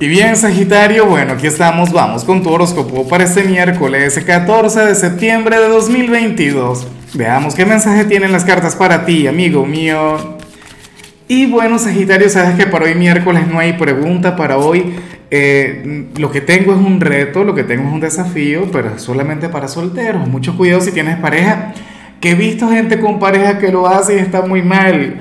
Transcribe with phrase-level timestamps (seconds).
[0.00, 4.94] Y bien, Sagitario, bueno, aquí estamos, vamos con tu horóscopo para este miércoles 14 de
[4.94, 6.86] septiembre de 2022.
[7.14, 10.38] Veamos qué mensaje tienen las cartas para ti, amigo mío.
[11.26, 14.94] Y bueno, Sagitario, sabes que para hoy miércoles no hay pregunta, para hoy
[15.32, 19.48] eh, lo que tengo es un reto, lo que tengo es un desafío, pero solamente
[19.48, 20.28] para solteros.
[20.28, 21.72] Mucho cuidado si tienes pareja,
[22.20, 25.16] que he visto gente con pareja que lo hace y está muy mal.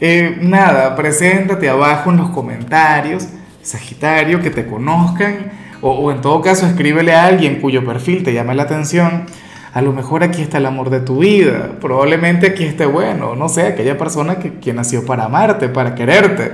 [0.00, 3.28] Eh, nada, preséntate abajo en los comentarios
[3.62, 8.54] Sagitario, que te conozcan, o, en todo caso escríbele a alguien cuyo perfil te llame
[8.54, 9.24] la atención.
[9.72, 13.48] A lo mejor aquí está el amor de tu vida, probablemente aquí esté bueno, no
[13.48, 16.52] sé, aquella persona que, nació para amarte, para quererte.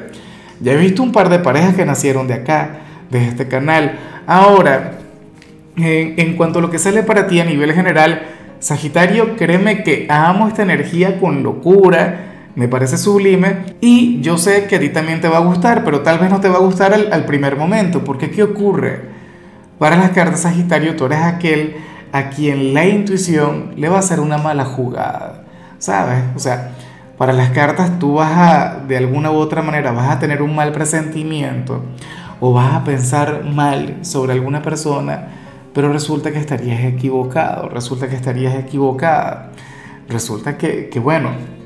[0.61, 2.81] Ya he visto un par de parejas que nacieron de acá,
[3.11, 3.99] de este canal.
[4.27, 4.99] Ahora,
[5.77, 8.23] en, en cuanto a lo que sale para ti a nivel general,
[8.61, 12.28] Sagitario, créeme que amo esta energía con locura,
[12.59, 16.01] me parece sublime y yo sé que a ti también te va a gustar, pero
[16.01, 19.03] tal vez no te va a gustar al, primer momento, porque ¿qué ocurre?
[19.79, 21.77] Para las cartas Sagitario, tú eres aquel
[22.11, 25.45] a quien la intuición le va a hacer una mala jugada,
[25.79, 26.25] ¿sabes?
[26.35, 26.73] O sea,
[27.17, 30.57] para las cartas tú vas a, de alguna u otra manera, vas a tener un
[30.57, 31.85] mal presentimiento
[32.41, 35.29] o vas a pensar mal sobre alguna persona,
[35.73, 39.53] pero resulta que estarías equivocado, resulta que estarías equivocada,
[40.09, 41.58] resulta que, que bueno,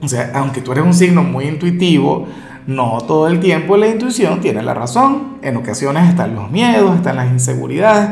[0.00, 2.26] o sea, aunque tú eres un signo muy intuitivo,
[2.66, 5.38] no todo el tiempo la intuición tiene la razón.
[5.42, 8.10] En ocasiones están los miedos, están las inseguridades,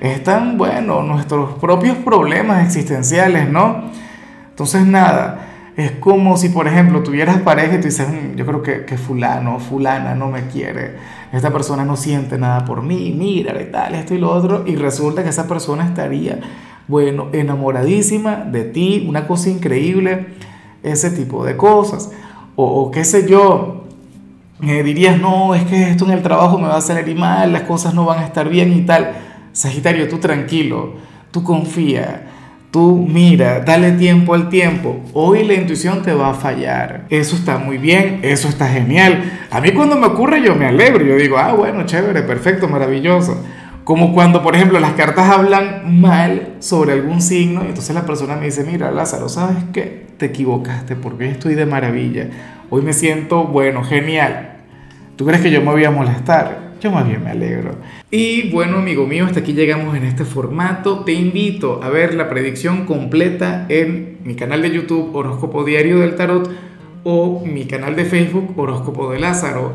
[0.00, 3.90] están, bueno, nuestros propios problemas existenciales, ¿no?
[4.50, 8.62] Entonces, nada, es como si, por ejemplo, tuvieras pareja y tú dices, mm, yo creo
[8.62, 10.94] que, que fulano, fulana no me quiere,
[11.32, 14.76] esta persona no siente nada por mí, mira, y tal, esto y lo otro, y
[14.76, 16.38] resulta que esa persona estaría,
[16.88, 20.28] bueno, enamoradísima de ti, una cosa increíble
[20.82, 22.10] ese tipo de cosas.
[22.54, 23.84] O, qué sé yo,
[24.58, 27.62] me dirías, no, es que esto en el trabajo me va a salir mal, las
[27.62, 29.12] cosas no van a estar bien y tal.
[29.52, 30.94] Sagitario, tú tranquilo,
[31.30, 32.26] tú confía,
[32.70, 35.00] tú mira, dale tiempo al tiempo.
[35.12, 37.06] Hoy la intuición te va a fallar.
[37.10, 39.46] Eso está muy bien, eso está genial.
[39.50, 43.42] A mí cuando me ocurre yo me alegro, yo digo, ah, bueno, chévere, perfecto, maravilloso.
[43.86, 48.34] Como cuando, por ejemplo, las cartas hablan mal sobre algún signo y entonces la persona
[48.34, 50.06] me dice, mira, Lázaro, ¿sabes qué?
[50.16, 52.28] Te equivocaste porque estoy de maravilla.
[52.68, 54.56] Hoy me siento, bueno, genial.
[55.14, 56.72] ¿Tú crees que yo me voy a molestar?
[56.80, 57.76] Yo más bien me alegro.
[58.10, 61.04] Y bueno, amigo mío, hasta aquí llegamos en este formato.
[61.04, 66.16] Te invito a ver la predicción completa en mi canal de YouTube Horóscopo Diario del
[66.16, 66.50] Tarot
[67.04, 69.74] o mi canal de Facebook Horóscopo de Lázaro.